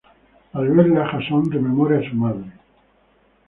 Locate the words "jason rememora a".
1.11-2.09